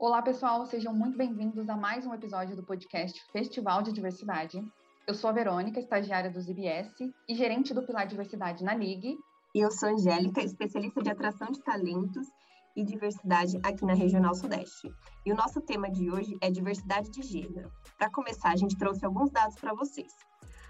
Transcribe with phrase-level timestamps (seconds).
[0.00, 4.62] Olá, pessoal, sejam muito bem-vindos a mais um episódio do podcast Festival de Diversidade.
[5.08, 6.94] Eu sou a Verônica, estagiária do ZBS
[7.28, 9.18] e gerente do Pilar Diversidade na Ligue.
[9.52, 12.28] E eu sou a Angélica, especialista de atração de talentos
[12.76, 14.88] e diversidade aqui na Regional Sudeste.
[15.26, 17.68] E o nosso tema de hoje é diversidade de gênero.
[17.98, 20.12] Para começar, a gente trouxe alguns dados para vocês.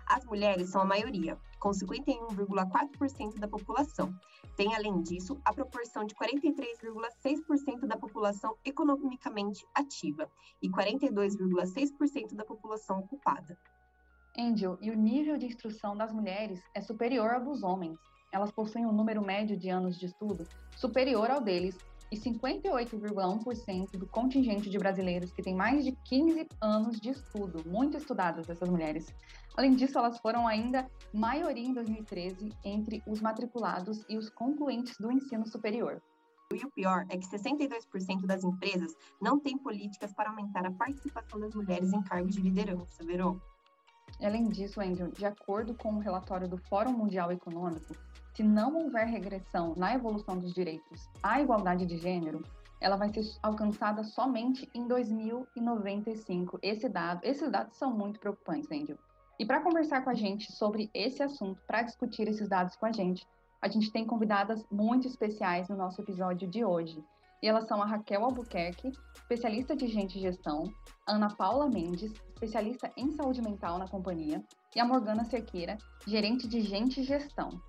[0.08, 4.14] As mulheres são a maioria, com 51,4% da população.
[4.56, 10.26] Tem, além disso, a proporção de 43,6% da população economicamente ativa
[10.62, 13.58] e 42,6% da população ocupada.
[14.38, 17.98] Angel, e o nível de instrução das mulheres é superior ao dos homens.
[18.32, 21.76] Elas possuem um número médio de anos de estudo superior ao deles
[22.10, 27.96] e 58,1% do contingente de brasileiros que tem mais de 15 anos de estudo, muito
[27.96, 29.12] estudadas essas mulheres.
[29.56, 35.10] Além disso, elas foram ainda maioria em 2013 entre os matriculados e os concluintes do
[35.10, 36.02] ensino superior.
[36.50, 41.38] E o pior é que 62% das empresas não têm políticas para aumentar a participação
[41.38, 43.38] das mulheres em cargos de liderança, Verô.
[44.20, 47.94] Além disso, Andrew, de acordo com o relatório do Fórum Mundial Econômico,
[48.38, 52.40] se não houver regressão na evolução dos direitos à igualdade de gênero,
[52.80, 56.56] ela vai ser alcançada somente em 2095.
[56.62, 58.96] Esse dado, esses dados são muito preocupantes, Angel.
[59.40, 62.92] E para conversar com a gente sobre esse assunto, para discutir esses dados com a
[62.92, 63.26] gente,
[63.60, 67.04] a gente tem convidadas muito especiais no nosso episódio de hoje.
[67.42, 70.72] E elas são a Raquel Albuquerque, especialista de gente e gestão,
[71.08, 74.44] Ana Paula Mendes, especialista em saúde mental na companhia,
[74.76, 77.60] e a Morgana Cerqueira, gerente de gente e gestão.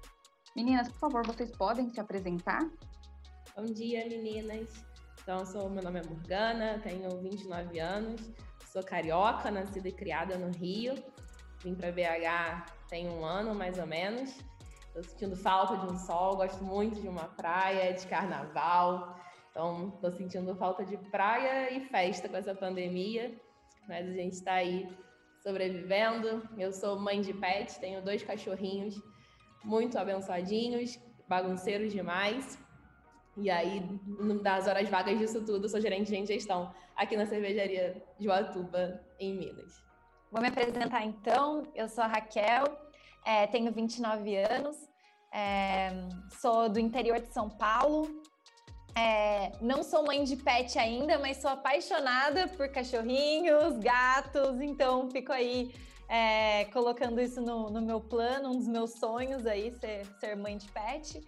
[0.60, 2.60] Meninas, por favor, vocês podem se apresentar?
[3.56, 4.68] Bom dia, meninas.
[5.22, 8.30] Então, sou, meu nome é Morgana, tenho 29 anos,
[8.66, 11.02] sou carioca, nascida e criada no Rio.
[11.64, 14.38] Vim para BH tem um ano, mais ou menos.
[14.88, 19.18] Estou sentindo falta de um sol, gosto muito de uma praia, de carnaval.
[19.52, 23.34] Então, estou sentindo falta de praia e festa com essa pandemia.
[23.88, 24.94] Mas a gente está aí
[25.42, 26.44] sobrevivendo.
[26.58, 29.02] Eu sou mãe de pet, tenho dois cachorrinhos
[29.64, 32.58] muito abençoadinhos, bagunceiros demais.
[33.38, 33.82] E aí,
[34.42, 39.34] das horas vagas disso tudo, sou gerente de gestão aqui na cervejaria de Uatuba, em
[39.34, 39.82] Minas.
[40.32, 41.64] Vou me apresentar então.
[41.74, 42.66] Eu sou a Raquel,
[43.26, 44.78] é, tenho 29 anos,
[45.32, 45.92] é,
[46.42, 48.22] sou do interior de São Paulo.
[48.96, 55.32] É, não sou mãe de pet ainda, mas sou apaixonada por cachorrinhos, gatos, então fico
[55.32, 55.72] aí
[56.10, 60.58] é, colocando isso no, no, meu plano, um dos meus sonhos aí, ser, ser mãe
[60.58, 61.22] de pet.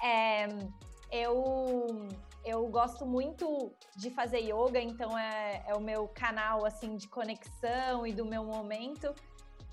[0.00, 0.46] É,
[1.10, 2.08] eu,
[2.44, 8.06] eu gosto muito de fazer yoga, então é, é o meu canal assim de conexão
[8.06, 9.12] e do meu momento.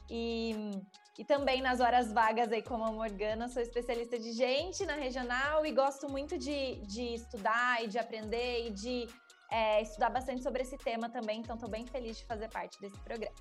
[0.10, 0.72] E,
[1.20, 5.66] e também nas horas vagas aí como a Morgana, sou especialista de gente na regional
[5.68, 9.08] e gosto muito de, de estudar e de aprender e de
[9.52, 12.98] é, estudar bastante sobre esse tema também, então estou bem feliz de fazer parte desse
[13.00, 13.36] programa.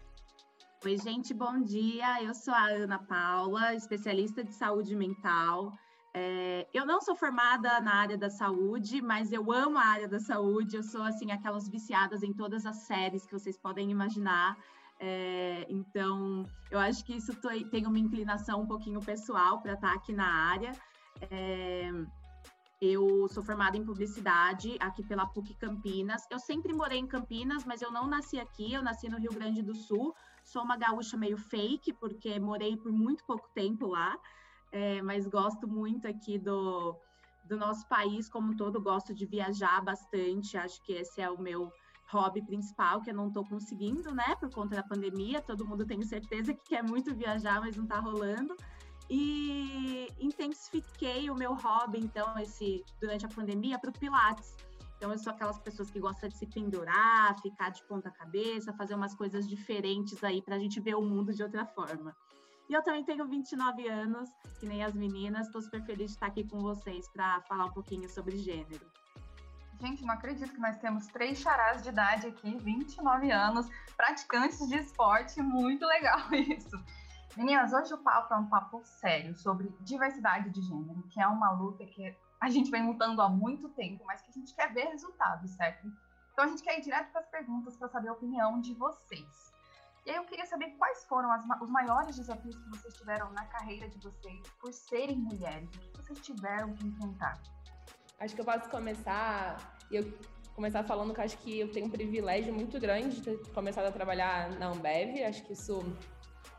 [0.84, 2.22] Oi, gente, bom dia.
[2.22, 5.72] Eu sou a Ana Paula, especialista de saúde mental.
[6.12, 10.20] É, eu não sou formada na área da saúde, mas eu amo a área da
[10.20, 10.76] saúde.
[10.76, 14.56] Eu sou, assim, aquelas viciadas em todas as séries que vocês podem imaginar.
[15.00, 17.32] É, então, eu acho que isso
[17.70, 20.72] tem uma inclinação um pouquinho pessoal para estar aqui na área.
[21.30, 21.90] É,
[22.80, 26.26] eu sou formada em publicidade aqui pela PUC Campinas.
[26.30, 29.62] Eu sempre morei em Campinas, mas eu não nasci aqui, eu nasci no Rio Grande
[29.62, 30.14] do Sul.
[30.46, 34.16] Sou uma gaúcha meio fake, porque morei por muito pouco tempo lá,
[34.70, 36.96] é, mas gosto muito aqui do,
[37.44, 38.80] do nosso país como um todo.
[38.80, 41.72] Gosto de viajar bastante, acho que esse é o meu
[42.12, 45.42] hobby principal, que eu não estou conseguindo, né, por conta da pandemia.
[45.42, 48.56] Todo mundo tem certeza que quer muito viajar, mas não está rolando
[49.10, 54.54] e intensifiquei o meu hobby, então, esse durante a pandemia, para o Pilates.
[54.96, 58.94] Então, eu sou aquelas pessoas que gostam de se pendurar, ficar de ponta cabeça, fazer
[58.94, 62.16] umas coisas diferentes aí para a gente ver o mundo de outra forma.
[62.68, 64.28] E eu também tenho 29 anos,
[64.58, 67.72] que nem as meninas, estou super feliz de estar aqui com vocês para falar um
[67.72, 68.90] pouquinho sobre gênero.
[69.78, 74.78] Gente, não acredito que nós temos três charás de idade aqui, 29 anos, praticantes de
[74.78, 76.82] esporte, muito legal isso.
[77.36, 81.52] Meninas, hoje o papo é um papo sério sobre diversidade de gênero, que é uma
[81.52, 84.88] luta que a gente vem lutando há muito tempo, mas que a gente quer ver
[84.88, 85.90] resultados, certo?
[86.32, 89.52] Então a gente quer ir direto para as perguntas para saber a opinião de vocês.
[90.04, 93.44] E aí eu queria saber quais foram as, os maiores desafios que vocês tiveram na
[93.46, 97.40] carreira de vocês por serem mulheres, o que vocês tiveram que enfrentar?
[98.20, 99.56] Acho que eu posso começar,
[99.90, 100.04] eu
[100.54, 103.92] começar falando que acho que eu tenho um privilégio muito grande de ter começado a
[103.92, 105.80] trabalhar na Ambev, acho que isso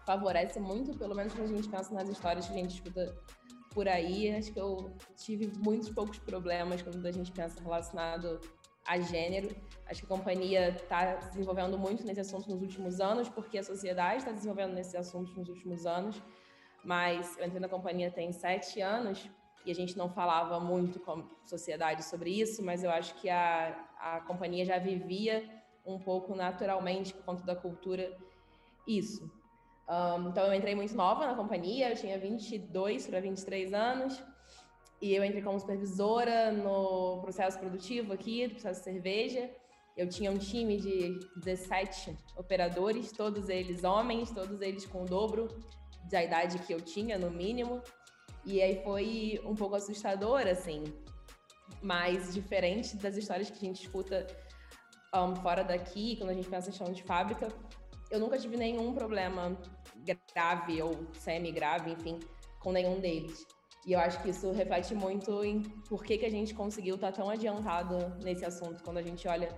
[0.05, 3.15] favorece muito, pelo menos quando a gente pensa nas histórias que a gente escuta
[3.73, 4.35] por aí.
[4.35, 8.39] Acho que eu tive muitos poucos problemas quando a gente pensa relacionado
[8.85, 9.55] a gênero.
[9.85, 13.63] Acho que a companhia está se desenvolvendo muito nesse assunto nos últimos anos, porque a
[13.63, 16.21] sociedade está desenvolvendo nesse assunto nos últimos anos.
[16.83, 19.29] Mas eu entrei na companhia tem sete anos
[19.65, 23.29] e a gente não falava muito com a sociedade sobre isso, mas eu acho que
[23.29, 25.43] a, a companhia já vivia
[25.85, 28.17] um pouco naturalmente por conta da cultura
[28.87, 29.29] isso.
[29.89, 34.21] Um, então eu entrei muito nova na companhia, eu tinha 22 para 23 anos,
[35.01, 39.49] e eu entrei como supervisora no processo produtivo aqui, do processo de cerveja.
[39.95, 45.47] Eu tinha um time de 17 operadores, todos eles homens, todos eles com o dobro
[46.09, 47.81] da idade que eu tinha, no mínimo.
[48.45, 50.83] E aí foi um pouco assustador, assim,
[51.81, 54.25] mas diferente das histórias que a gente escuta
[55.13, 57.47] um, fora daqui, quando a gente pensa em chão de fábrica,
[58.09, 59.57] eu nunca tive nenhum problema
[60.13, 62.19] grave ou semi-grave, enfim,
[62.59, 63.45] com nenhum deles.
[63.85, 67.11] E eu acho que isso reflete muito em por que, que a gente conseguiu estar
[67.13, 69.49] tão adiantado nesse assunto quando a gente olha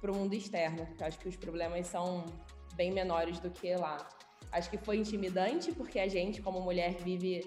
[0.00, 0.86] para o mundo externo.
[0.98, 2.24] Eu acho que os problemas são
[2.74, 3.96] bem menores do que lá.
[4.50, 7.40] Acho que foi intimidante porque a gente, como mulher, vive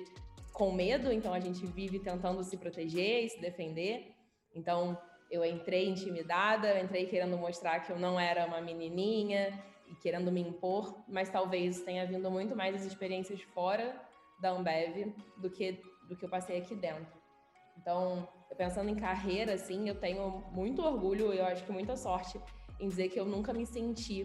[0.53, 4.13] com medo, então a gente vive tentando se proteger e se defender.
[4.55, 4.97] Então
[5.29, 9.61] eu entrei intimidada, eu entrei querendo mostrar que eu não era uma menininha
[10.01, 13.95] querendo me impor, mas talvez tenha vindo muito mais as experiências fora
[14.39, 17.05] da Ambev do que do que eu passei aqui dentro.
[17.77, 22.41] Então, pensando em carreira, assim, eu tenho muito orgulho, eu acho que muita sorte
[22.79, 24.23] em dizer que eu nunca me senti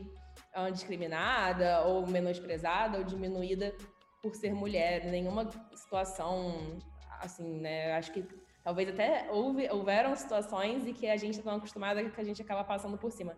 [0.56, 3.74] uh, discriminada ou menosprezada ou diminuída
[4.22, 6.78] por ser mulher, nenhuma situação
[7.20, 7.92] assim, né?
[7.92, 8.26] Acho que
[8.62, 12.64] talvez até houve, houveram situações e que a gente está acostumada que a gente acaba
[12.64, 13.36] passando por cima,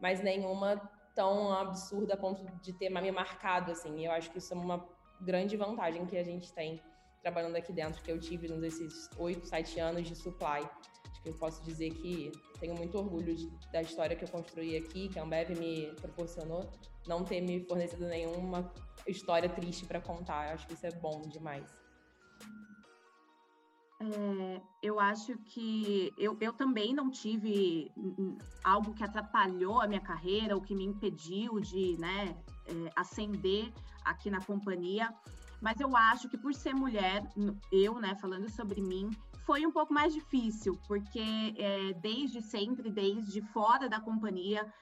[0.00, 0.80] mas nenhuma
[1.18, 4.06] tão absurda a ponto de ter me marcado assim.
[4.06, 4.88] Eu acho que isso é uma
[5.20, 6.80] grande vantagem que a gente tem
[7.20, 10.60] trabalhando aqui dentro, que eu tive nesses oito, sete anos de supply.
[11.10, 12.30] Acho que eu posso dizer que
[12.60, 16.70] tenho muito orgulho de, da história que eu construí aqui, que a Ambev me proporcionou,
[17.08, 18.72] não ter me fornecido nenhuma
[19.04, 20.50] história triste para contar.
[20.50, 21.66] Eu acho que isso é bom demais.
[24.00, 27.90] É, eu acho que eu, eu também não tive
[28.62, 32.36] algo que atrapalhou a minha carreira, ou que me impediu de né,
[32.66, 33.72] é, ascender
[34.04, 35.12] aqui na companhia.
[35.60, 37.24] Mas eu acho que por ser mulher,
[37.72, 39.10] eu, né, falando sobre mim,
[39.44, 44.72] foi um pouco mais difícil, porque é, desde sempre, desde fora da companhia,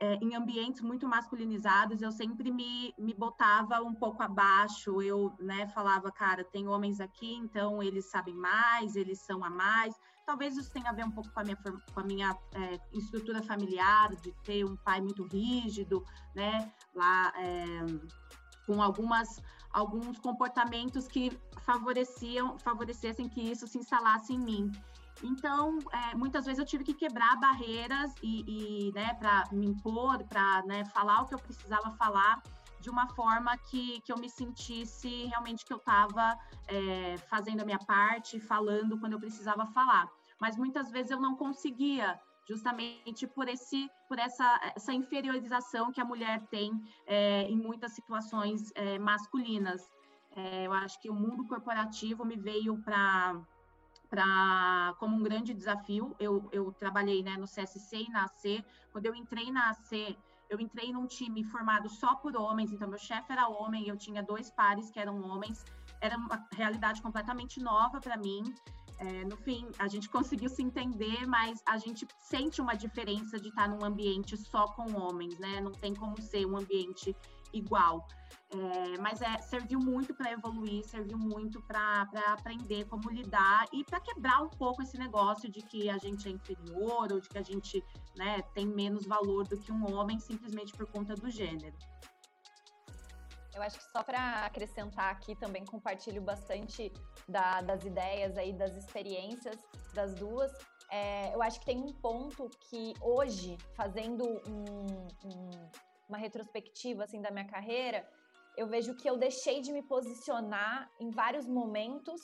[0.00, 5.00] é, em ambientes muito masculinizados, eu sempre me, me botava um pouco abaixo.
[5.00, 9.94] Eu né, falava, cara, tem homens aqui, então eles sabem mais, eles são a mais.
[10.26, 13.42] Talvez isso tenha a ver um pouco com a minha, com a minha é, estrutura
[13.42, 16.04] familiar, de ter um pai muito rígido,
[16.34, 16.72] né?
[16.94, 17.84] Lá é,
[18.66, 24.72] com algumas alguns comportamentos que favoreciam favorecessem que isso se instalasse em mim.
[25.24, 30.22] Então, é, muitas vezes eu tive que quebrar barreiras e, e né, para me impor,
[30.24, 32.42] para né, falar o que eu precisava falar
[32.78, 36.38] de uma forma que, que eu me sentisse realmente que eu estava
[36.68, 40.10] é, fazendo a minha parte, falando quando eu precisava falar.
[40.38, 46.04] Mas muitas vezes eu não conseguia, justamente por esse por essa, essa inferiorização que a
[46.04, 46.70] mulher tem
[47.06, 49.90] é, em muitas situações é, masculinas.
[50.36, 53.40] É, eu acho que o mundo corporativo me veio para
[54.08, 56.14] para como um grande desafio.
[56.18, 58.64] Eu, eu trabalhei né, no CSC e na AC.
[58.92, 60.16] Quando eu entrei na AC,
[60.48, 64.22] eu entrei num time formado só por homens, então meu chefe era homem, eu tinha
[64.22, 65.64] dois pares que eram homens.
[66.00, 68.54] Era uma realidade completamente nova para mim.
[68.98, 73.48] É, no fim, a gente conseguiu se entender, mas a gente sente uma diferença de
[73.48, 75.60] estar num ambiente só com homens, né?
[75.60, 77.16] Não tem como ser um ambiente
[77.52, 78.06] igual.
[78.54, 83.98] É, mas é, serviu muito para evoluir, serviu muito para aprender como lidar e para
[84.00, 87.42] quebrar um pouco esse negócio de que a gente é inferior ou de que a
[87.42, 87.82] gente
[88.16, 91.76] né, tem menos valor do que um homem simplesmente por conta do gênero.
[93.52, 96.92] Eu acho que só para acrescentar aqui também compartilho bastante
[97.28, 99.56] da, das ideias aí, das experiências
[99.92, 100.52] das duas.
[100.90, 105.50] É, eu acho que tem um ponto que hoje, fazendo um, um,
[106.08, 108.06] uma retrospectiva assim da minha carreira,
[108.56, 112.20] eu vejo que eu deixei de me posicionar em vários momentos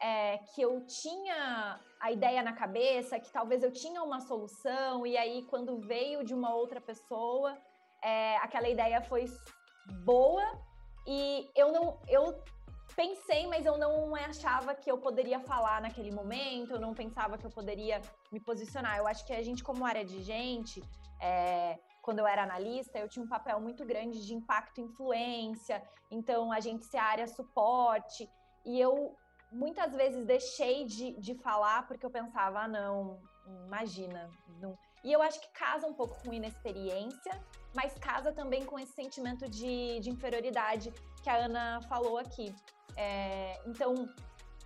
[0.00, 5.16] é, que eu tinha a ideia na cabeça, que talvez eu tinha uma solução, e
[5.16, 7.56] aí quando veio de uma outra pessoa,
[8.02, 9.24] é, aquela ideia foi
[10.04, 10.44] boa
[11.06, 12.42] e eu não eu
[12.94, 17.44] pensei, mas eu não achava que eu poderia falar naquele momento, eu não pensava que
[17.44, 18.00] eu poderia
[18.30, 18.98] me posicionar.
[18.98, 20.82] Eu acho que a gente, como área de gente,
[21.20, 25.82] é, quando eu era analista, eu tinha um papel muito grande de impacto e influência,
[26.10, 28.28] então a gente se área suporte,
[28.62, 29.16] e eu
[29.50, 33.18] muitas vezes deixei de, de falar porque eu pensava, ah, não,
[33.66, 34.30] imagina,
[34.60, 37.32] não, E eu acho que casa um pouco com inexperiência,
[37.74, 40.92] mas casa também com esse sentimento de, de inferioridade
[41.22, 42.54] que a Ana falou aqui.
[42.96, 44.08] É, então,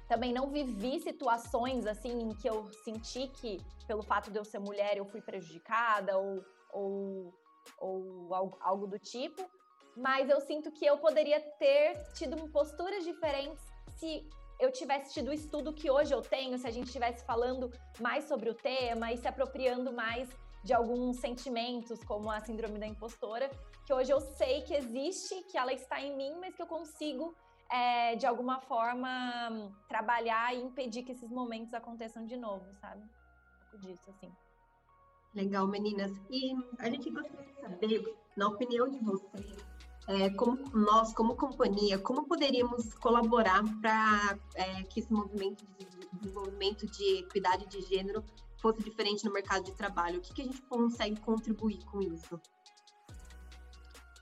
[0.09, 4.59] também não vivi situações assim em que eu senti que, pelo fato de eu ser
[4.59, 7.35] mulher, eu fui prejudicada ou, ou,
[7.79, 9.49] ou algo, algo do tipo,
[9.97, 13.65] mas eu sinto que eu poderia ter tido posturas diferentes
[13.97, 14.29] se
[14.61, 17.71] eu tivesse tido o estudo que hoje eu tenho, se a gente estivesse falando
[18.01, 20.29] mais sobre o tema e se apropriando mais
[20.65, 23.49] de alguns sentimentos, como a síndrome da impostora,
[23.87, 27.35] que hoje eu sei que existe, que ela está em mim, mas que eu consigo,
[27.71, 33.03] é, de alguma forma, trabalhar e impedir que esses momentos aconteçam de novo, sabe?
[33.03, 34.33] Um pouco disso, assim.
[35.35, 36.13] Legal, meninas.
[36.31, 39.57] E a gente gostaria de saber, na opinião de vocês,
[40.09, 46.87] é, como nós, como companhia, como poderíamos colaborar para é, que esse movimento de desenvolvimento
[46.87, 48.25] de equidade de gênero
[48.61, 50.19] fosse diferente no mercado de trabalho?
[50.19, 52.41] O que, que a gente consegue contribuir com isso?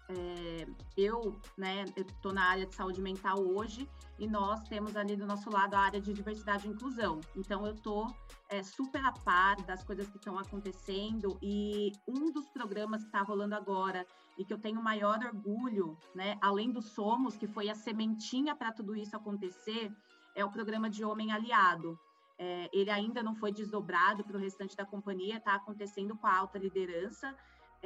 [0.09, 5.27] É, eu, né, estou na área de saúde mental hoje e nós temos ali do
[5.27, 7.21] nosso lado a área de diversidade e inclusão.
[7.35, 8.15] Então, eu estou
[8.49, 13.23] é, super a par das coisas que estão acontecendo e um dos programas que está
[13.23, 14.07] rolando agora
[14.39, 18.73] e que eu tenho maior orgulho, né, além do Somos, que foi a sementinha para
[18.73, 19.93] tudo isso acontecer,
[20.35, 21.99] é o programa de Homem Aliado.
[22.39, 26.37] É, ele ainda não foi desdobrado para o restante da companhia, está acontecendo com a
[26.37, 27.35] alta liderança,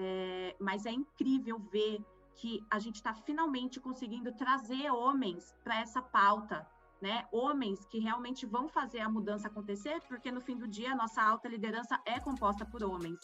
[0.01, 2.03] é, mas é incrível ver
[2.37, 6.67] que a gente está finalmente conseguindo trazer homens para essa pauta,
[7.01, 7.27] né?
[7.31, 11.23] Homens que realmente vão fazer a mudança acontecer, porque no fim do dia a nossa
[11.23, 13.19] alta liderança é composta por homens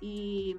[0.00, 0.56] e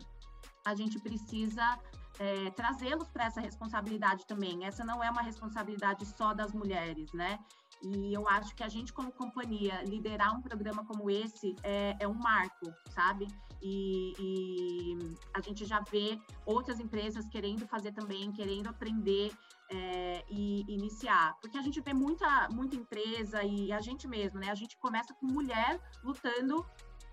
[0.65, 1.79] a gente precisa
[2.19, 4.65] é, trazê-los para essa responsabilidade também.
[4.65, 7.39] Essa não é uma responsabilidade só das mulheres, né?
[7.81, 12.07] E eu acho que a gente, como companhia, liderar um programa como esse é, é
[12.07, 13.27] um marco, sabe?
[13.61, 14.97] E, e,
[15.33, 19.31] a gente já vê outras empresas querendo fazer também, querendo aprender
[19.69, 21.35] é, e iniciar.
[21.41, 24.51] Porque a gente vê muita, muita empresa e a gente mesmo, né?
[24.51, 26.63] A gente começa com mulher lutando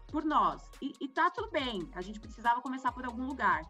[0.08, 0.62] por nós.
[0.82, 3.62] E, e tá tudo bem, a gente precisava começar por algum lugar.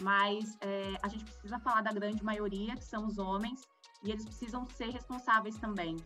[0.00, 3.68] Mas é, a gente precisa falar da grande maioria, que são os homens,
[4.02, 5.96] e eles precisam ser responsáveis também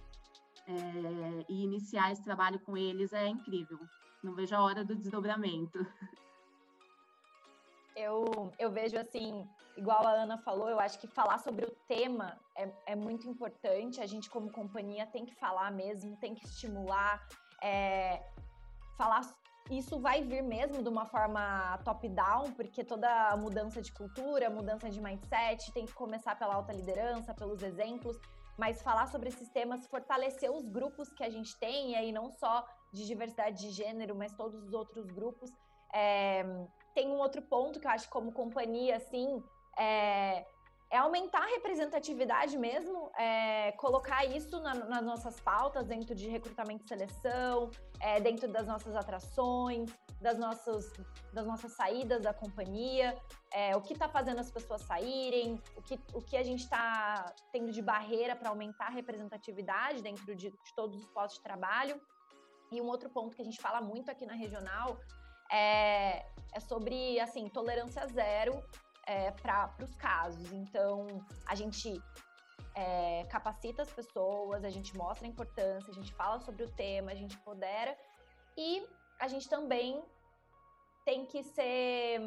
[0.67, 3.79] é, e iniciar esse trabalho com eles é incrível.
[4.23, 5.79] Não vejo a hora do desdobramento.
[7.97, 12.37] Eu, eu vejo assim, igual a Ana falou, eu acho que falar sobre o tema
[12.57, 14.01] é, é muito importante.
[14.01, 17.25] A gente, como companhia, tem que falar mesmo, tem que estimular.
[17.63, 18.21] É,
[18.99, 19.21] falar
[19.71, 25.01] isso vai vir mesmo de uma forma top-down, porque toda mudança de cultura, mudança de
[25.01, 28.19] mindset tem que começar pela alta liderança, pelos exemplos
[28.57, 32.31] mas falar sobre esses temas, fortalecer os grupos que a gente tem, e aí não
[32.31, 35.51] só de diversidade de gênero, mas todos os outros grupos.
[35.93, 36.45] É,
[36.95, 39.43] tem um outro ponto que eu acho como companhia, assim,
[39.77, 40.47] é,
[40.95, 46.85] é aumentar a representatividade mesmo, é, colocar isso na, nas nossas pautas, dentro de recrutamento
[46.85, 50.93] e seleção, é, dentro das nossas atrações, das nossas,
[51.33, 53.19] das nossas saídas da companhia,
[53.53, 57.35] é, o que está fazendo as pessoas saírem, o que, o que a gente está
[57.51, 62.01] tendo de barreira para aumentar a representatividade dentro de, de todos os postos de trabalho.
[62.71, 64.97] E um outro ponto que a gente fala muito aqui na regional
[65.51, 68.63] é, é sobre assim tolerância zero
[69.07, 70.53] é, para os casos.
[70.53, 71.07] Então,
[71.47, 72.03] a gente
[72.75, 77.13] é, capacita as pessoas, a gente mostra a importância, a gente fala sobre o tema,
[77.13, 77.97] a gente empodera
[78.57, 78.87] e
[79.19, 80.03] a gente também
[81.05, 82.21] tem que ser,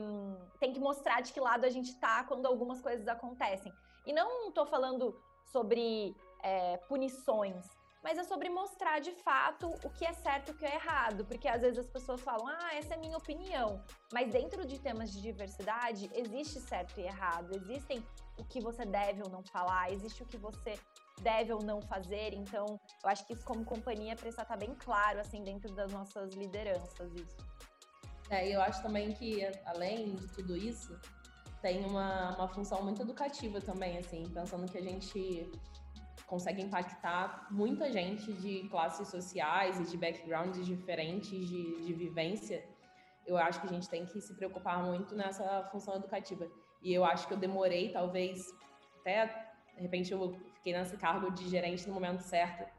[0.59, 3.73] tem que mostrar de que lado a gente tá quando algumas coisas acontecem.
[4.05, 10.05] E não estou falando sobre é, punições, mas é sobre mostrar de fato o que
[10.05, 12.93] é certo e o que é errado, porque às vezes as pessoas falam, ah, essa
[12.93, 18.03] é minha opinião, mas dentro de temas de diversidade existe certo e errado, existem
[18.37, 20.79] o que você deve ou não falar, existe o que você
[21.21, 25.19] deve ou não fazer, então eu acho que isso como companhia precisa estar bem claro,
[25.19, 27.37] assim, dentro das nossas lideranças, isso.
[28.29, 30.99] É, eu acho também que, além de tudo isso,
[31.61, 35.49] tem uma, uma função muito educativa também, assim, pensando que a gente
[36.27, 42.63] consegue impactar muita gente de classes sociais e de backgrounds diferentes de, de vivência.
[43.25, 46.47] Eu acho que a gente tem que se preocupar muito nessa função educativa.
[46.83, 48.53] E eu acho que eu demorei, talvez,
[48.99, 49.25] até
[49.75, 52.69] de repente eu fiquei nesse cargo de gerente no momento certo,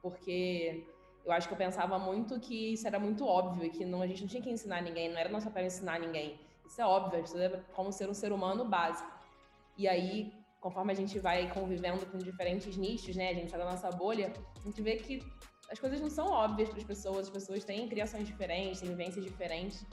[0.00, 0.86] porque
[1.24, 4.22] eu acho que eu pensava muito que isso era muito óbvio, que não, a gente
[4.22, 6.38] não tinha que ensinar ninguém, não era nosso papel ensinar ninguém.
[6.64, 9.10] Isso é óbvio, gente deve como ser um ser humano básico.
[9.76, 10.32] E aí,
[10.64, 14.32] conforme a gente vai convivendo com diferentes nichos, né, a gente sai da nossa bolha,
[14.58, 15.22] a gente vê que
[15.70, 19.22] as coisas não são óbvias para as pessoas, as pessoas têm criações diferentes, têm vivências
[19.22, 19.84] diferentes.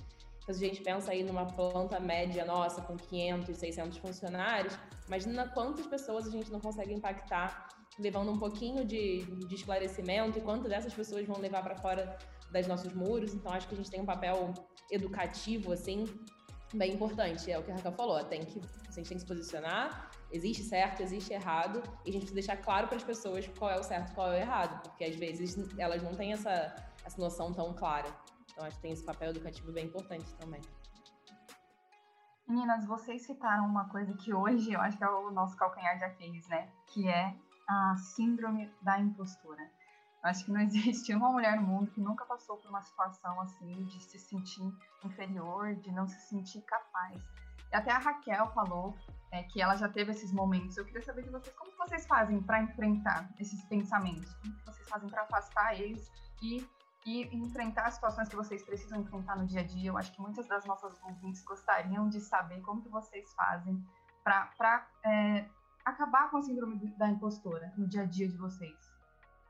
[0.42, 4.74] Então, se a gente pensa aí numa planta média nossa, com 500, 600 funcionários,
[5.08, 7.68] imagina quantas pessoas a gente não consegue impactar,
[8.00, 12.18] levando um pouquinho de, de esclarecimento e quantas dessas pessoas vão levar para fora
[12.50, 13.34] das nossos muros.
[13.34, 14.54] Então, acho que a gente tem um papel
[14.90, 16.06] educativo, assim,
[16.74, 17.52] bem importante.
[17.52, 20.64] É o que a Raquel falou, tem que, a gente tem que se posicionar, existe
[20.64, 23.84] certo, existe errado, e a gente precisa deixar claro para as pessoas qual é o
[23.84, 27.54] certo e qual é o errado, porque às vezes elas não têm essa, essa noção
[27.54, 28.10] tão clara.
[28.52, 30.62] Então, acho que tem esse papel educativo bem importante também.
[32.48, 36.04] Meninas, vocês citaram uma coisa que hoje eu acho que é o nosso calcanhar de
[36.04, 36.70] Aquiles, né?
[36.88, 37.34] Que é
[37.68, 39.62] a síndrome da impostura.
[40.22, 43.40] Eu acho que não existe uma mulher no mundo que nunca passou por uma situação
[43.40, 44.70] assim de se sentir
[45.06, 47.22] inferior, de não se sentir capaz.
[47.72, 48.96] E até a Raquel falou
[49.32, 50.78] é, que ela já teve esses momentos.
[50.78, 55.10] Eu queria saber de vocês como vocês fazem para enfrentar esses pensamentos, como vocês fazem
[55.10, 56.12] para afastar eles
[56.42, 56.66] e
[57.06, 59.90] e enfrentar as situações que vocês precisam enfrentar no dia a dia.
[59.90, 63.84] Eu acho que muitas das nossas ouvintes gostariam de saber como que vocês fazem
[64.24, 65.46] para é,
[65.84, 68.92] acabar com a síndrome da impostora no dia a dia de vocês.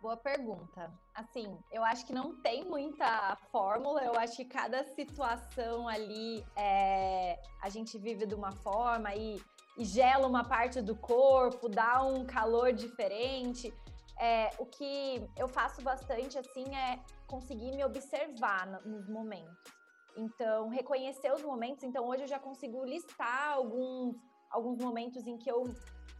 [0.01, 0.91] Boa pergunta.
[1.13, 4.03] Assim, eu acho que não tem muita fórmula.
[4.03, 9.39] Eu acho que cada situação ali é, a gente vive de uma forma e,
[9.83, 13.73] gela uma parte do corpo, dá um calor diferente.
[14.19, 19.81] É, o que eu faço bastante assim é conseguir me observar nos momentos.
[20.15, 21.83] Então, reconhecer os momentos.
[21.83, 24.15] Então, hoje eu já consigo listar alguns,
[24.49, 25.63] alguns momentos em que eu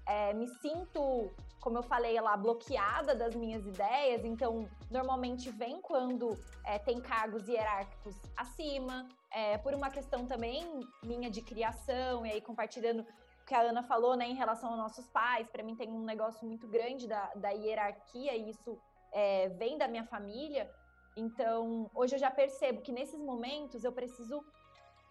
[0.08, 4.24] é, me sinto, como eu falei lá, bloqueada das minhas ideias.
[4.26, 10.66] Então, normalmente vem quando é, tem cargos hierárquicos acima, é, por uma questão também
[11.04, 13.06] minha de criação, e aí compartilhando
[13.46, 16.46] que a Ana falou, né, em relação aos nossos pais, para mim tem um negócio
[16.48, 18.80] muito grande da, da hierarquia, e isso
[19.12, 20.72] é, vem da minha família.
[21.16, 24.44] Então, hoje eu já percebo que nesses momentos eu preciso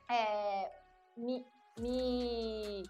[0.08, 0.72] é,
[1.16, 1.44] me,
[1.78, 2.82] me,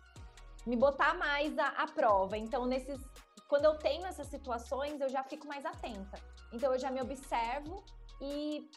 [0.67, 2.39] me botar mais à, prova.
[2.39, 3.01] Então, nesses,
[3.49, 6.19] quando eu tenho essas situações, eu já fico mais atenta.
[6.53, 7.85] Então, eu já me observo
[8.21, 8.71] e,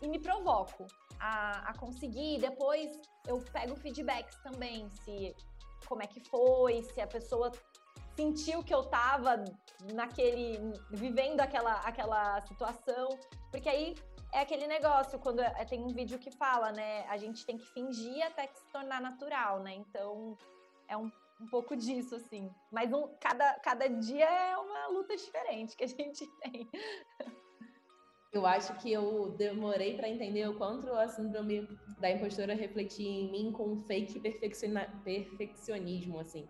[0.00, 0.86] e me provoco
[1.20, 2.38] a, a conseguir.
[2.38, 5.34] Depois, eu pego feedbacks também, se
[5.86, 7.52] como é que foi, se a pessoa
[8.16, 9.44] sentiu que eu tava
[9.92, 10.58] naquele
[10.90, 13.08] vivendo aquela aquela situação,
[13.50, 13.94] porque aí
[14.32, 17.66] é aquele negócio quando é, tem um vídeo que fala, né, a gente tem que
[17.66, 19.74] fingir até que se tornar natural, né?
[19.74, 20.36] Então
[20.88, 21.10] é um,
[21.40, 22.50] um pouco disso assim.
[22.70, 26.68] Mas um, cada cada dia é uma luta diferente que a gente tem.
[28.36, 31.66] Eu acho que eu demorei para entender o quanto a síndrome
[31.98, 36.46] da impostora refletia em mim com um fake perfeccionismo, assim.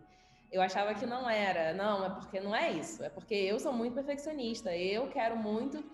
[0.51, 3.73] Eu achava que não era, não, é porque não é isso, é porque eu sou
[3.73, 5.85] muito perfeccionista, eu quero muito.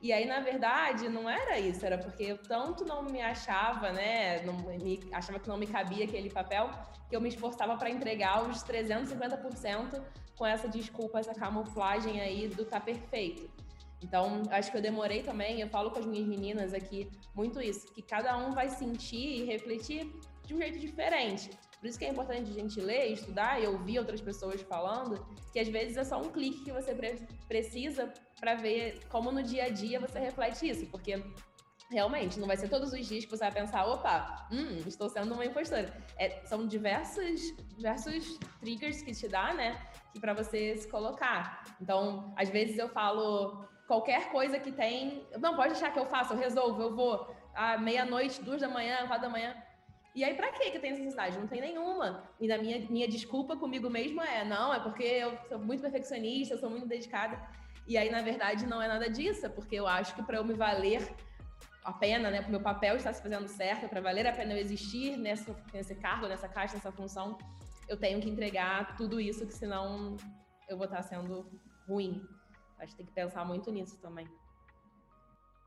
[0.00, 4.40] E aí, na verdade, não era isso, era porque eu tanto não me achava, né,
[4.42, 6.70] não me, achava que não me cabia aquele papel,
[7.08, 10.00] que eu me esforçava para entregar os 350%
[10.38, 13.63] com essa desculpa, essa camuflagem aí do tá perfeito.
[14.04, 17.86] Então, acho que eu demorei também, eu falo com as minhas meninas aqui muito isso,
[17.94, 20.12] que cada um vai sentir e refletir
[20.44, 21.50] de um jeito diferente.
[21.80, 25.58] Por isso que é importante a gente ler, estudar e ouvir outras pessoas falando, que
[25.58, 29.64] às vezes é só um clique que você pre precisa para ver como no dia
[29.64, 31.22] a dia você reflete isso, porque
[31.90, 35.32] realmente não vai ser todos os dias que você vai pensar, opa, hum, estou sendo
[35.32, 35.94] uma impostora.
[36.18, 37.40] É, são diversos,
[37.76, 39.80] diversos triggers que te dá, né,
[40.12, 41.64] que para você se colocar.
[41.80, 46.34] Então, às vezes eu falo qualquer coisa que tem, não pode deixar que eu faça,
[46.34, 49.54] eu resolvo, eu vou à meia-noite, duas da manhã, quatro da manhã.
[50.14, 51.38] E aí, pra que que tem essa necessidade?
[51.38, 52.22] Não tem nenhuma.
[52.40, 56.54] E na minha, minha desculpa comigo mesma é, não, é porque eu sou muito perfeccionista,
[56.54, 57.40] eu sou muito dedicada.
[57.86, 60.44] E aí, na verdade, não é nada disso, é porque eu acho que para eu
[60.44, 61.06] me valer
[61.84, 64.54] a pena, né, para o meu papel estar se fazendo certo, para valer a pena
[64.54, 67.36] eu existir nessa, nesse cargo, nessa caixa, nessa função,
[67.88, 70.16] eu tenho que entregar tudo isso, que senão
[70.68, 71.46] eu vou estar sendo
[71.86, 72.26] ruim.
[72.84, 74.28] Acho que tem que pensar muito nisso também.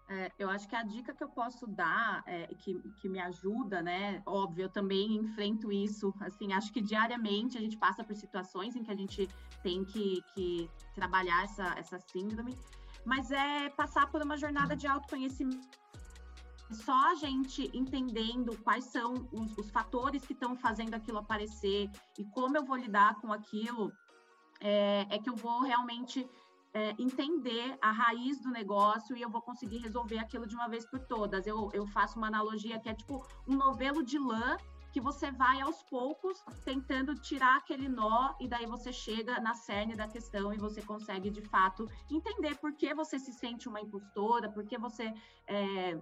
[0.10, 3.82] É, eu acho que a dica que eu posso dar, é, que, que me ajuda,
[3.82, 4.22] né?
[4.26, 6.14] Óbvio, eu também enfrento isso.
[6.22, 9.28] Assim, acho que diariamente a gente passa por situações em que a gente
[9.62, 12.58] tem que, que trabalhar essa, essa síndrome,
[13.04, 15.68] mas é passar por uma jornada de autoconhecimento.
[16.72, 22.26] Só a gente entendendo quais são os, os fatores que estão fazendo aquilo aparecer e
[22.26, 23.92] como eu vou lidar com aquilo,
[24.60, 26.30] é, é que eu vou realmente
[26.74, 30.86] é, entender a raiz do negócio e eu vou conseguir resolver aquilo de uma vez
[30.86, 31.48] por todas.
[31.48, 34.58] Eu, eu faço uma analogia que é tipo um novelo de lã
[34.92, 39.96] que você vai aos poucos tentando tirar aquele nó e daí você chega na cerne
[39.96, 44.50] da questão e você consegue de fato entender por que você se sente uma impostora,
[44.50, 46.02] por que você está é,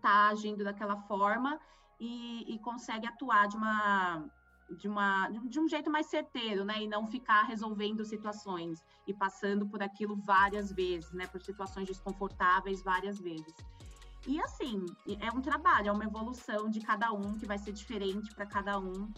[0.00, 1.60] tá agindo daquela forma
[2.00, 4.24] e, e consegue atuar de uma
[4.70, 6.82] de, uma, de um jeito mais certeiro, né?
[6.82, 11.26] E não ficar resolvendo situações e passando por aquilo várias vezes, né?
[11.26, 13.54] Por situações desconfortáveis várias vezes.
[14.26, 14.84] E assim,
[15.20, 18.78] é um trabalho, é uma evolução de cada um que vai ser diferente para cada
[18.78, 19.08] um.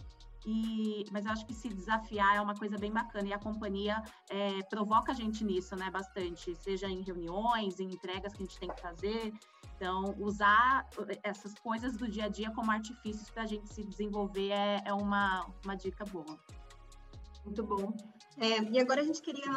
[0.45, 4.01] E, mas eu acho que se desafiar é uma coisa bem bacana e a companhia
[4.29, 5.89] é, provoca a gente nisso, né?
[5.91, 9.33] Bastante, seja em reuniões, em entregas que a gente tem que fazer.
[9.75, 10.89] Então, usar
[11.23, 14.93] essas coisas do dia a dia como artifícios para a gente se desenvolver é, é
[14.93, 16.37] uma, uma dica boa.
[17.45, 17.95] Muito bom.
[18.37, 19.49] É, e agora a gente queria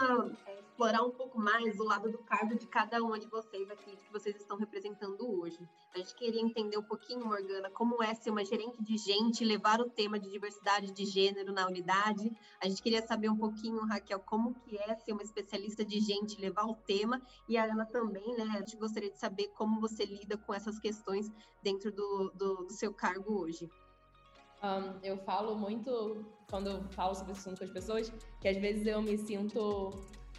[0.72, 4.10] explorar um pouco mais o lado do cargo de cada uma de vocês aqui, que
[4.10, 5.58] vocês estão representando hoje.
[5.94, 9.80] A gente queria entender um pouquinho, Morgana, como é ser uma gerente de gente, levar
[9.80, 12.32] o tema de diversidade de gênero na unidade.
[12.58, 16.40] A gente queria saber um pouquinho, Raquel, como que é ser uma especialista de gente,
[16.40, 17.20] levar o tema.
[17.46, 18.44] E a Ana também, né?
[18.54, 21.30] A gente gostaria de saber como você lida com essas questões
[21.62, 23.70] dentro do, do, do seu cargo hoje.
[24.62, 28.56] Um, eu falo muito, quando eu falo sobre esse assunto com as pessoas, que às
[28.56, 29.90] vezes eu me sinto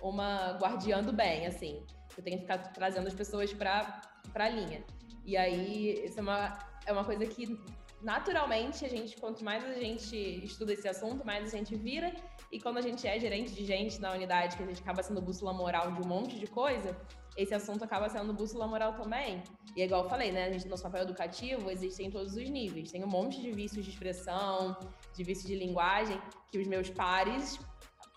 [0.03, 1.81] uma guardiã do bem, assim.
[2.15, 4.01] Eu tenho que ficar trazendo as pessoas para
[4.35, 4.83] a linha.
[5.25, 7.57] E aí, isso é uma, é uma coisa que,
[8.01, 12.13] naturalmente, a gente, quanto mais a gente estuda esse assunto, mais a gente vira.
[12.51, 15.21] E quando a gente é gerente de gente na unidade, que a gente acaba sendo
[15.21, 16.95] bússola moral de um monte de coisa,
[17.37, 19.41] esse assunto acaba sendo bússola moral também.
[19.75, 20.45] E é igual eu falei, né?
[20.47, 22.91] A gente, nosso papel educativo existe em todos os níveis.
[22.91, 24.77] Tem um monte de vícios de expressão,
[25.15, 27.57] de vícios de linguagem, que os meus pares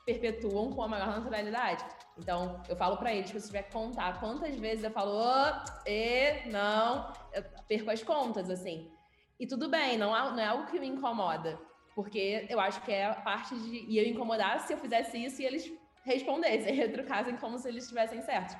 [0.06, 1.84] perpetuam com a maior naturalidade.
[2.16, 5.88] Então, eu falo para eles que se tiver que contar quantas vezes eu falo, oh,
[5.88, 8.90] e, não, eu perco as contas, assim.
[9.38, 11.60] E tudo bem, não, não é algo que me incomoda,
[11.94, 13.84] porque eu acho que é parte de.
[13.86, 15.70] E eu incomodar se eu fizesse isso e eles
[16.04, 18.56] respondessem, retrucassem como se eles estivessem certos.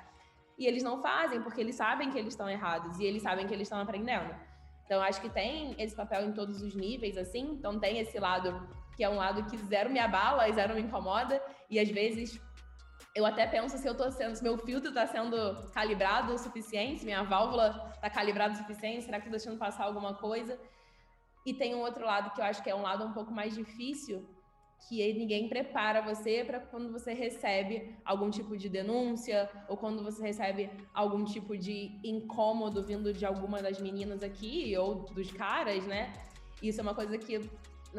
[0.58, 3.54] E eles não fazem, porque eles sabem que eles estão errados e eles sabem que
[3.54, 4.34] eles estão aprendendo.
[4.84, 7.52] Então, acho que tem esse papel em todos os níveis, assim.
[7.52, 10.80] Então, tem esse lado que é um lado que zero me abala e zero me
[10.80, 11.40] incomoda.
[11.68, 12.40] E às vezes
[13.14, 15.36] eu até penso se eu tô sendo, se meu filtro está sendo
[15.72, 19.84] calibrado o suficiente, minha válvula está calibrada o suficiente, será que eu tô deixando passar
[19.84, 20.58] alguma coisa?
[21.44, 23.54] E tem um outro lado que eu acho que é um lado um pouco mais
[23.54, 24.28] difícil,
[24.86, 30.22] que ninguém prepara você para quando você recebe algum tipo de denúncia ou quando você
[30.22, 36.12] recebe algum tipo de incômodo vindo de alguma das meninas aqui ou dos caras, né?
[36.62, 37.48] Isso é uma coisa que?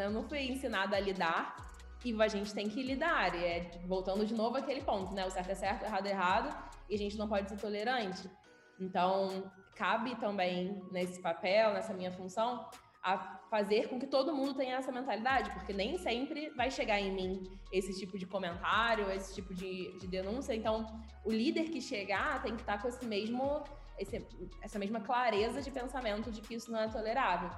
[0.04, 1.56] Eu não fui ensinada a lidar
[2.04, 3.36] e a gente tem que lidar.
[3.36, 5.26] E é voltando de novo àquele ponto, né?
[5.26, 8.30] O certo é certo, o errado é errado, e a gente não pode ser tolerante.
[8.80, 12.70] Então, cabe também nesse papel, nessa minha função,
[13.04, 13.18] a
[13.50, 17.44] fazer com que todo mundo tenha essa mentalidade, porque nem sempre vai chegar em mim
[17.72, 20.54] esse tipo de comentário, esse tipo de, de denúncia.
[20.54, 20.86] Então,
[21.24, 23.64] o líder que chegar tem que estar com esse mesmo,
[23.98, 24.26] esse,
[24.62, 27.50] essa mesma clareza de pensamento de que isso não é tolerável.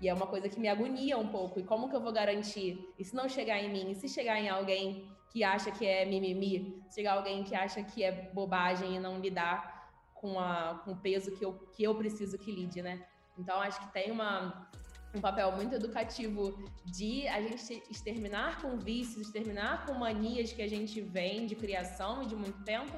[0.00, 1.58] E é uma coisa que me agonia um pouco.
[1.58, 2.92] E como que eu vou garantir?
[2.98, 3.90] E se não chegar em mim?
[3.90, 6.82] E se chegar em alguém que acha que é mimimi?
[6.88, 10.96] Se chegar alguém que acha que é bobagem e não lidar com, a, com o
[10.96, 13.04] peso que eu, que eu preciso que lide, né?
[13.36, 14.68] Então, acho que tem uma,
[15.14, 20.68] um papel muito educativo de a gente exterminar com vícios, exterminar com manias que a
[20.68, 22.92] gente vem de criação e de muito tempo,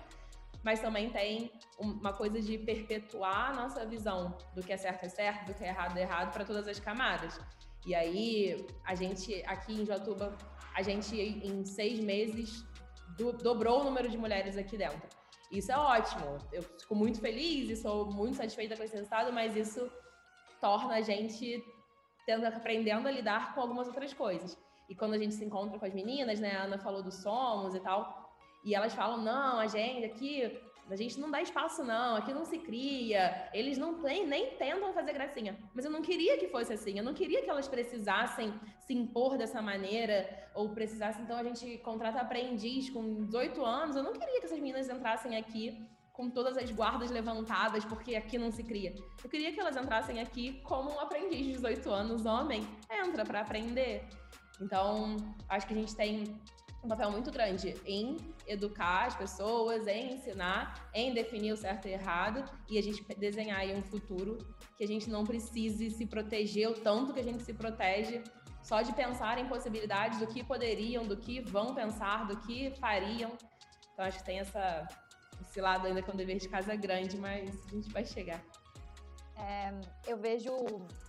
[0.62, 5.08] mas também tem uma coisa de perpetuar a nossa visão do que é certo é
[5.08, 7.40] certo, do que é errado é errado para todas as camadas.
[7.86, 10.36] E aí, a gente, aqui em Joatuba,
[10.74, 12.64] a gente em seis meses
[13.16, 15.08] do, dobrou o número de mulheres aqui dentro.
[15.50, 16.38] Isso é ótimo.
[16.52, 19.90] Eu fico muito feliz e sou muito satisfeita com esse resultado, mas isso
[20.60, 21.64] torna a gente
[22.26, 24.56] tendo, aprendendo a lidar com algumas outras coisas.
[24.88, 26.56] E quando a gente se encontra com as meninas, né?
[26.56, 28.19] A Ana falou do Somos e tal.
[28.64, 32.44] E elas falam: não, a gente aqui, a gente não dá espaço, não, aqui não
[32.44, 35.56] se cria, eles não tem, nem tentam fazer gracinha.
[35.74, 39.38] Mas eu não queria que fosse assim, eu não queria que elas precisassem se impor
[39.38, 43.96] dessa maneira, ou precisassem, então a gente contrata aprendiz com 18 anos.
[43.96, 45.78] Eu não queria que essas meninas entrassem aqui
[46.12, 48.92] com todas as guardas levantadas, porque aqui não se cria.
[49.22, 53.40] Eu queria que elas entrassem aqui como um aprendiz de 18 anos, homem, entra para
[53.40, 54.06] aprender.
[54.60, 55.16] Então,
[55.48, 56.24] acho que a gente tem
[56.82, 58.16] um papel muito grande em
[58.46, 63.60] educar as pessoas, em ensinar, em definir o certo e errado e a gente desenhar
[63.60, 64.38] aí um futuro
[64.76, 68.22] que a gente não precise se proteger o tanto que a gente se protege
[68.62, 73.32] só de pensar em possibilidades do que poderiam, do que vão pensar, do que fariam.
[73.92, 74.86] Então acho que tem essa
[75.40, 78.42] esse lado ainda que é um dever de casa grande, mas a gente vai chegar.
[79.36, 79.72] É,
[80.06, 80.54] eu vejo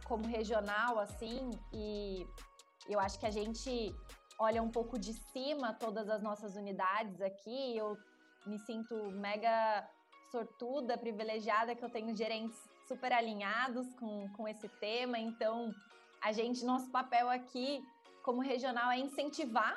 [0.05, 2.25] como regional assim e
[2.87, 3.93] eu acho que a gente
[4.41, 7.97] olha um pouco de cima todas as nossas unidades aqui, eu
[8.45, 9.87] me sinto mega
[10.31, 15.71] sortuda, privilegiada, que eu tenho gerentes super alinhados com, com esse tema, então
[16.21, 17.83] a gente, nosso papel aqui
[18.23, 19.75] como regional é incentivar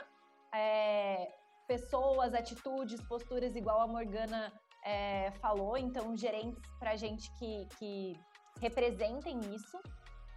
[0.52, 1.30] é,
[1.66, 4.52] pessoas, atitudes, posturas, igual a Morgana
[4.84, 5.76] é, falou.
[5.76, 8.20] Então, gerentes para gente que, que
[8.60, 9.78] representem isso.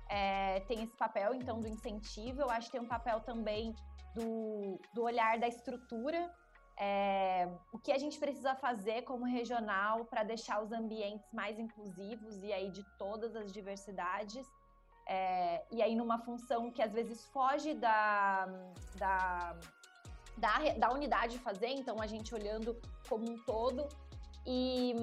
[0.10, 2.42] É, tem esse papel, então, do incentivo.
[2.42, 3.76] Eu acho que tem um papel também
[4.18, 6.22] do, do olhar da estrutura.
[6.80, 12.44] É, o que a gente precisa fazer como regional para deixar os ambientes mais inclusivos
[12.44, 14.46] e aí de todas as diversidades.
[15.08, 18.46] É, e aí numa função que às vezes foge da,
[18.98, 19.56] da,
[20.38, 23.88] da, da unidade fazer, então a gente olhando como um todo,
[24.50, 24.96] e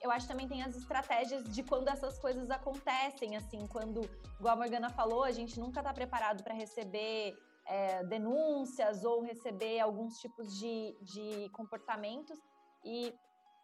[0.00, 4.00] eu acho que também tem as estratégias de quando essas coisas acontecem, assim, quando,
[4.38, 9.80] igual a Morgana falou, a gente nunca está preparado para receber é, denúncias ou receber
[9.80, 12.38] alguns tipos de, de comportamentos.
[12.84, 13.14] E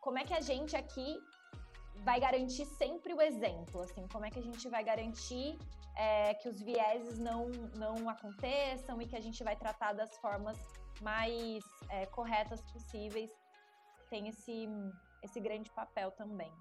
[0.00, 1.18] como é que a gente aqui
[2.04, 3.80] vai garantir sempre o exemplo?
[3.82, 5.58] Assim, como é que a gente vai garantir
[5.96, 10.56] é, que os vieses não, não aconteçam e que a gente vai tratar das formas
[11.00, 13.30] mais é, corretas possíveis?
[14.08, 14.68] Tem esse
[15.22, 16.52] esse grande papel também.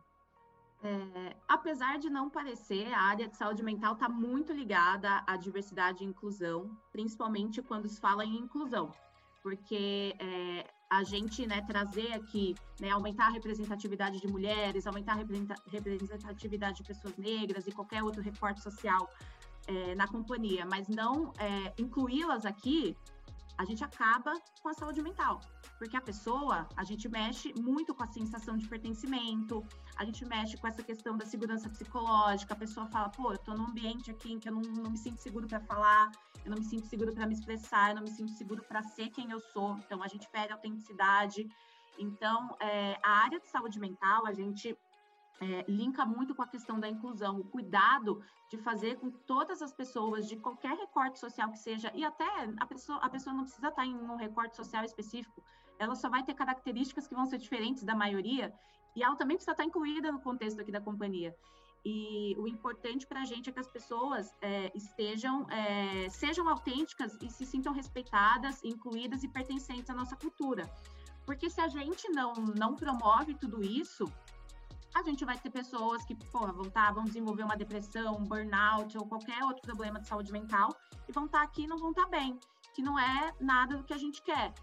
[0.83, 6.03] É, apesar de não parecer, a área de saúde mental está muito ligada à diversidade
[6.03, 8.91] e inclusão, principalmente quando se fala em inclusão,
[9.41, 15.25] porque é, a gente né, trazer aqui, né, aumentar a representatividade de mulheres, aumentar a
[15.71, 19.09] representatividade de pessoas negras e qualquer outro recorte social
[19.67, 22.95] é, na companhia, mas não é, incluí-las aqui,
[23.58, 25.41] a gente acaba com a saúde mental.
[25.78, 29.65] Porque a pessoa, a gente mexe muito com a sensação de pertencimento,
[29.98, 32.54] a gente mexe com essa questão da segurança psicológica.
[32.54, 34.98] A pessoa fala, pô, eu tô num ambiente aqui em que eu não, não me
[34.98, 36.12] sinto seguro para falar,
[36.46, 39.10] eu não me sinto seguro para me expressar, eu não me sinto seguro para ser
[39.10, 39.78] quem eu sou.
[39.80, 41.48] Então, a gente perde a autenticidade.
[41.98, 44.78] Então, é, a área de saúde mental, a gente
[45.39, 49.62] é, linka muito com a questão da inclusão, o cuidado de fazer com que todas
[49.62, 52.26] as pessoas de qualquer recorte social que seja, e até
[52.58, 55.43] a pessoa, a pessoa não precisa estar em um recorte social específico,
[55.80, 58.54] ela só vai ter características que vão ser diferentes da maioria,
[58.95, 61.36] e ela também precisa estar incluída no contexto aqui da companhia.
[61.86, 67.17] E o importante para a gente é que as pessoas é, estejam, é, sejam autênticas
[67.21, 70.69] e se sintam respeitadas, incluídas e pertencentes à nossa cultura.
[71.26, 74.06] Porque se a gente não, não promove tudo isso,
[74.93, 78.23] a gente vai ter pessoas que, porra, vão estar, tá, vão desenvolver uma depressão, um
[78.23, 80.76] burnout ou qualquer outro problema de saúde mental
[81.08, 82.39] e vão estar tá aqui e não vão estar tá bem,
[82.73, 84.54] que não é nada do que a gente quer.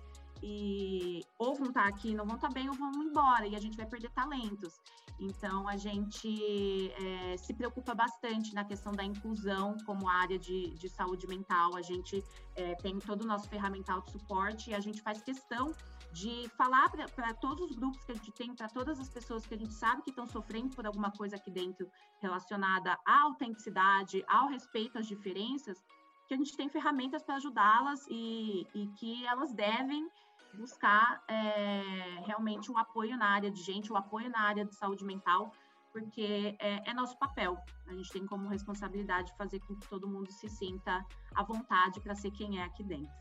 [0.43, 3.61] E ou vão estar aqui e não vão estar bem ou vão embora e a
[3.61, 4.75] gente vai perder talentos.
[5.19, 10.89] Então a gente é, se preocupa bastante na questão da inclusão como área de, de
[10.89, 11.77] saúde mental.
[11.77, 12.23] A gente
[12.57, 15.73] é, tem todo o nosso ferramental de suporte e a gente faz questão
[16.13, 19.55] de falar para todos os grupos que a gente tem, para todas as pessoas que
[19.55, 24.49] a gente sabe que estão sofrendo por alguma coisa aqui dentro relacionada à autenticidade, ao
[24.49, 25.83] respeito às diferenças,
[26.29, 30.09] que a gente tem ferramentas para ajudá-las e, e, que elas devem
[30.55, 35.05] buscar é, realmente um apoio na área de gente, um apoio na área de saúde
[35.05, 35.53] mental,
[35.93, 37.57] porque é, é, nosso papel.
[37.87, 42.15] A gente tem como responsabilidade fazer com que todo mundo se sinta à vontade para
[42.15, 43.15] ser quem é aqui dentro.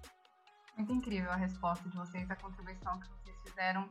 [0.76, 3.88] Muito incrível a resposta de vocês, a contribuição que vocês fizeram.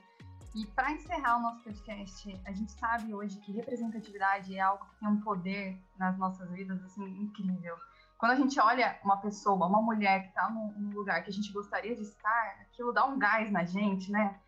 [0.55, 4.97] E para encerrar o nosso podcast, a gente sabe hoje que representatividade é algo que
[4.97, 7.77] tem um poder nas nossas vidas assim incrível.
[8.23, 11.51] Quando a gente olha uma pessoa, uma mulher que está num, lugar que a gente
[11.51, 14.39] gostaria de estar, aquilo dá um gás na gente, né?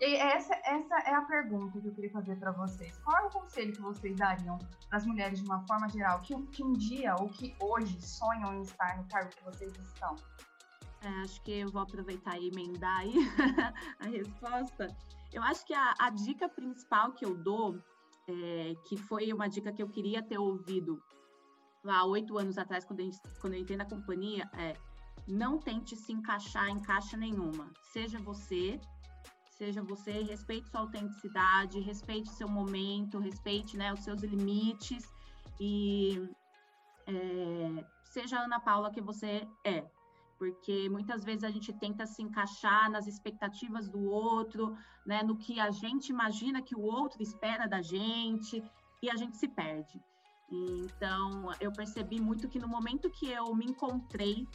[0.00, 2.96] E essa, essa é a pergunta que eu queria fazer para vocês.
[2.98, 4.56] Qual é o conselho que vocês dariam
[4.88, 8.54] para as mulheres de uma forma geral que, que um dia ou que hoje sonham
[8.54, 10.14] em estar no cargo que vocês estão?
[11.02, 13.14] É, acho que eu vou aproveitar e emendar aí
[13.98, 14.96] a resposta.
[15.32, 17.80] Eu acho que a, a dica principal que eu dou,
[18.28, 21.02] é, que foi uma dica que eu queria ter ouvido
[21.84, 24.74] lá oito anos atrás, quando, gente, quando eu entrei na companhia, é
[25.26, 27.70] não tente se encaixar em caixa nenhuma.
[27.82, 28.80] Seja você,
[29.50, 35.04] seja você, respeite sua autenticidade, respeite seu momento, respeite né, os seus limites
[35.60, 36.28] e
[37.06, 39.86] é, seja a Ana Paula que você é
[40.38, 45.60] porque muitas vezes a gente tenta se encaixar nas expectativas do outro, né, no que
[45.60, 48.62] a gente imagina que o outro espera da gente,
[49.02, 50.02] e a gente se perde.
[50.50, 54.46] Então, eu percebi muito que no momento que eu me encontrei,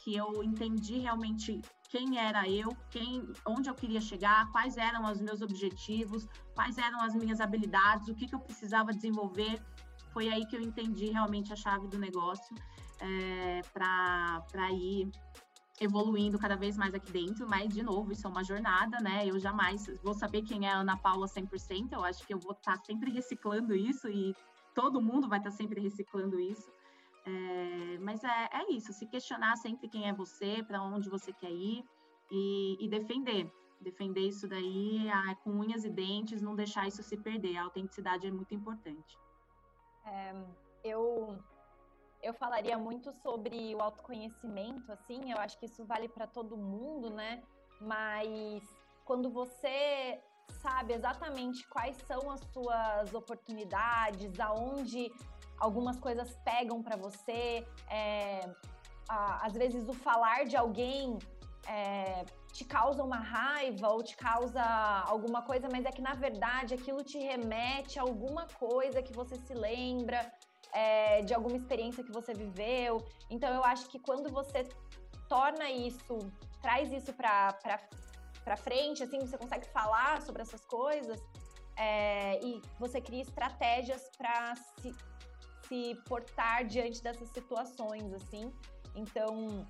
[0.00, 5.20] que eu entendi realmente quem era eu, quem, onde eu queria chegar, quais eram os
[5.20, 9.60] meus objetivos, quais eram as minhas habilidades, o que, que eu precisava desenvolver,
[10.12, 12.54] foi aí que eu entendi realmente a chave do negócio
[13.00, 15.10] é, para ir
[15.80, 19.26] evoluindo cada vez mais aqui dentro, mas, de novo, isso é uma jornada, né?
[19.26, 22.52] Eu jamais vou saber quem é a Ana Paula 100%, eu acho que eu vou
[22.52, 24.36] estar tá sempre reciclando isso e
[24.74, 26.70] todo mundo vai estar tá sempre reciclando isso.
[27.26, 31.50] É, mas é, é isso, se questionar sempre quem é você, para onde você quer
[31.50, 31.84] ir
[32.30, 33.50] e, e defender.
[33.80, 35.06] Defender isso daí
[35.42, 37.56] com unhas e dentes, não deixar isso se perder.
[37.56, 39.18] A autenticidade é muito importante.
[40.04, 40.32] É,
[40.84, 41.38] eu
[42.22, 47.08] eu falaria muito sobre o autoconhecimento, assim, eu acho que isso vale para todo mundo,
[47.08, 47.42] né?
[47.80, 48.62] Mas
[49.06, 55.12] quando você sabe exatamente quais são as suas oportunidades, aonde
[55.58, 58.40] algumas coisas pegam para você, é,
[59.08, 61.18] a, às vezes o falar de alguém
[61.66, 64.62] é, te causa uma raiva ou te causa
[65.06, 69.36] alguma coisa, mas é que na verdade aquilo te remete a alguma coisa que você
[69.36, 70.32] se lembra,
[70.72, 73.04] é, de alguma experiência que você viveu.
[73.28, 74.68] Então eu acho que quando você
[75.28, 76.18] torna isso,
[76.60, 77.78] traz isso para
[78.56, 81.20] frente, assim, você consegue falar sobre essas coisas
[81.76, 84.94] é, e você cria estratégias para se,
[85.66, 88.52] se portar diante dessas situações, assim.
[88.94, 89.66] Então,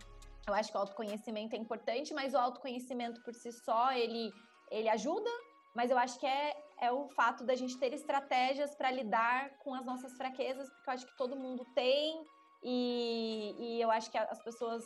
[0.46, 4.32] eu acho que o autoconhecimento é importante, mas o autoconhecimento por si só, ele,
[4.70, 5.30] ele ajuda,
[5.74, 9.74] mas eu acho que é, é o fato da gente ter estratégias para lidar com
[9.74, 12.24] as nossas fraquezas, porque eu acho que todo mundo tem,
[12.62, 14.84] e, e eu acho que as pessoas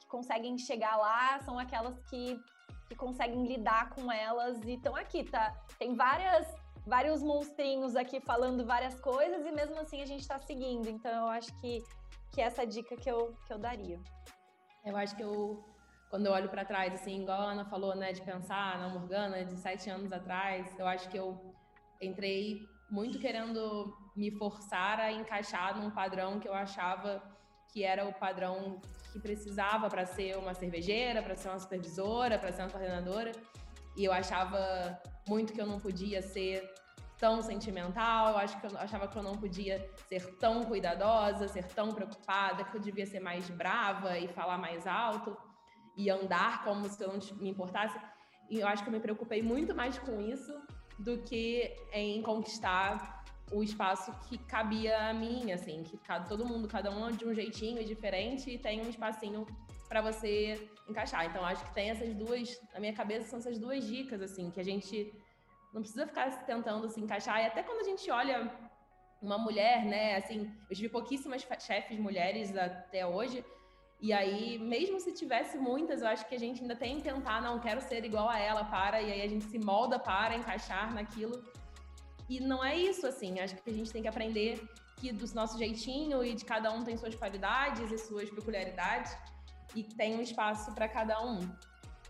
[0.00, 2.38] que conseguem chegar lá são aquelas que,
[2.88, 5.54] que conseguem lidar com elas e estão aqui, tá?
[5.78, 6.46] Tem várias
[6.86, 10.88] vários monstrinhos aqui falando várias coisas e mesmo assim a gente está seguindo.
[10.88, 11.82] Então eu acho que,
[12.32, 14.00] que essa dica que eu, que eu daria.
[14.84, 15.64] Eu acho que eu,
[16.08, 19.44] quando eu olho para trás, assim, igual a Ana falou, né, de pensar na Morgana
[19.44, 21.54] de sete anos atrás, eu acho que eu
[22.00, 27.20] entrei muito querendo me forçar a encaixar num padrão que eu achava
[27.72, 28.80] que era o padrão
[29.16, 33.32] que precisava para ser uma cervejeira, para ser uma supervisora, para ser uma coordenadora.
[33.96, 36.62] E eu achava muito que eu não podia ser
[37.18, 41.64] tão sentimental, eu acho que eu achava que eu não podia ser tão cuidadosa, ser
[41.64, 45.34] tão preocupada, que eu devia ser mais brava e falar mais alto
[45.96, 47.98] e andar como se eu não me importasse.
[48.50, 50.52] E eu acho que eu me preocupei muito mais com isso
[50.98, 53.15] do que em conquistar
[53.52, 57.32] o espaço que cabia a mim, assim, que cada, todo mundo, cada um de um
[57.32, 59.46] jeitinho diferente e tem um espacinho
[59.88, 61.26] para você encaixar.
[61.26, 64.60] Então acho que tem essas duas, na minha cabeça são essas duas dicas assim, que
[64.60, 65.14] a gente
[65.72, 67.40] não precisa ficar tentando se encaixar.
[67.40, 68.52] E até quando a gente olha
[69.22, 73.44] uma mulher, né, assim, eu tive pouquíssimas chefes mulheres até hoje,
[73.98, 77.40] e aí, mesmo se tivesse muitas, eu acho que a gente ainda tem que tentar,
[77.40, 80.92] não quero ser igual a ela, para, e aí a gente se molda para encaixar
[80.92, 81.42] naquilo.
[82.28, 84.60] E não é isso, assim, acho que a gente tem que aprender
[84.96, 89.16] que do nosso jeitinho e de cada um tem suas qualidades e suas peculiaridades
[89.74, 91.38] e tem um espaço para cada um.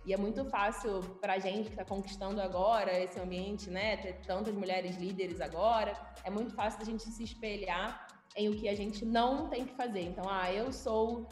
[0.06, 3.96] E é muito fácil para a gente que está conquistando agora esse ambiente, né?
[3.96, 5.94] Ter tantas mulheres líderes agora.
[6.22, 9.74] É muito fácil a gente se espelhar em o que a gente não tem que
[9.74, 10.02] fazer.
[10.02, 11.28] Então, ah, eu sou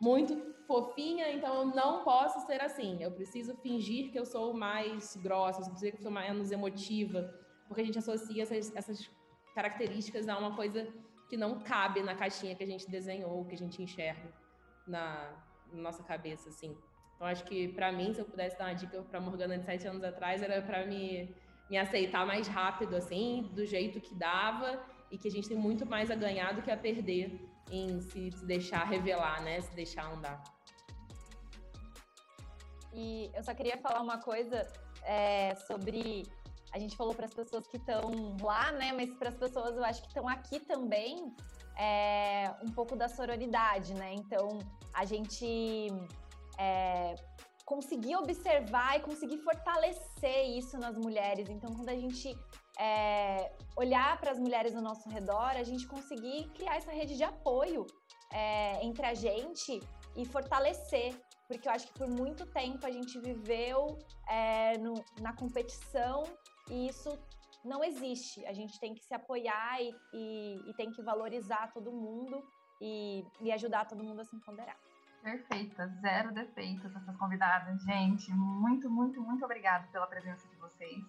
[0.00, 3.02] muito fofinha, então eu não posso ser assim.
[3.02, 7.34] Eu preciso fingir que eu sou mais grossa, eu preciso que eu sou menos emotiva,
[7.74, 9.10] porque a gente associa essas, essas
[9.52, 10.86] características a uma coisa
[11.28, 14.32] que não cabe na caixinha que a gente desenhou, que a gente enxerga
[14.86, 15.32] na,
[15.72, 16.78] na nossa cabeça, assim.
[17.16, 19.88] Então, acho que para mim, se eu pudesse dar uma dica para Morgana de sete
[19.88, 21.34] anos atrás, era para me,
[21.68, 25.84] me aceitar mais rápido, assim, do jeito que dava, e que a gente tem muito
[25.84, 27.40] mais a ganhar do que a perder
[27.72, 29.60] em se, se deixar revelar, né?
[29.60, 30.40] Se deixar andar.
[32.92, 34.64] E eu só queria falar uma coisa
[35.02, 36.24] é, sobre.
[36.74, 38.02] A gente falou para as pessoas que estão
[38.42, 38.92] lá, né?
[38.92, 41.32] Mas para as pessoas, eu acho que estão aqui também,
[41.78, 44.12] é, um pouco da sororidade, né?
[44.12, 44.58] Então,
[44.92, 45.86] a gente
[46.58, 47.14] é,
[47.64, 51.48] conseguir observar e conseguir fortalecer isso nas mulheres.
[51.48, 52.36] Então, quando a gente
[52.76, 57.22] é, olhar para as mulheres ao nosso redor, a gente conseguir criar essa rede de
[57.22, 57.86] apoio
[58.32, 59.80] é, entre a gente
[60.16, 61.14] e fortalecer.
[61.46, 66.24] Porque eu acho que por muito tempo a gente viveu é, no, na competição
[66.70, 67.18] e isso
[67.64, 68.44] não existe.
[68.46, 72.44] A gente tem que se apoiar e, e, e tem que valorizar todo mundo
[72.80, 74.76] e, e ajudar todo mundo a se empoderar.
[75.22, 77.82] Perfeita, zero defeitos essas convidadas.
[77.82, 81.02] Gente, muito, muito, muito obrigada pela presença de vocês.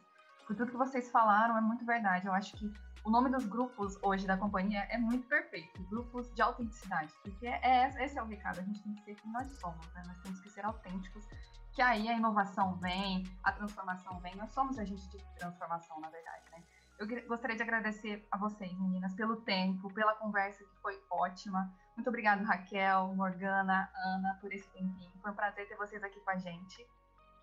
[0.48, 2.28] Por tudo que vocês falaram, é muito verdade.
[2.28, 2.72] Eu acho que
[3.06, 5.82] o nome dos grupos hoje da companhia é muito perfeito.
[5.84, 7.14] Grupos de autenticidade.
[7.22, 8.60] Porque é, esse é o recado.
[8.60, 10.04] A gente tem que ser quem nós somos, né?
[10.08, 11.24] Nós temos que ser autênticos.
[11.72, 14.36] Que aí a inovação vem, a transformação vem.
[14.36, 16.64] Nós somos agentes de transformação, na verdade, né?
[16.98, 21.72] Eu gostaria de agradecer a vocês, meninas, pelo tempo, pela conversa que foi ótima.
[21.96, 25.12] Muito obrigada, Raquel, Morgana, Ana, por esse tempinho.
[25.22, 26.88] Foi um prazer ter vocês aqui com a gente.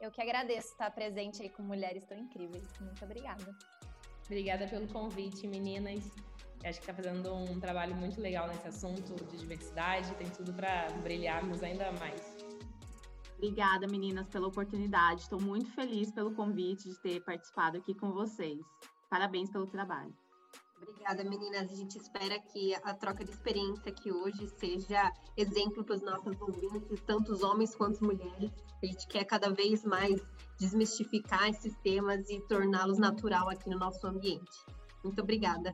[0.00, 2.66] Eu que agradeço estar presente aí com mulheres tão incríveis.
[2.80, 3.54] Muito obrigada.
[4.26, 6.10] Obrigada pelo convite, meninas.
[6.64, 10.88] acho que está fazendo um trabalho muito legal nesse assunto de diversidade, tem tudo para
[11.02, 12.36] brilharmos ainda mais.
[13.36, 15.22] Obrigada, meninas, pela oportunidade.
[15.22, 18.60] Estou muito feliz pelo convite de ter participado aqui com vocês.
[19.10, 20.14] Parabéns pelo trabalho.
[20.82, 21.70] Obrigada, meninas.
[21.70, 26.40] A gente espera que a troca de experiência aqui hoje seja exemplo para os nossos
[26.40, 28.50] ouvintes, tanto os homens quanto as mulheres.
[28.82, 30.20] A gente quer cada vez mais
[30.58, 34.50] desmistificar esses temas e torná-los natural aqui no nosso ambiente.
[35.04, 35.72] Muito obrigada.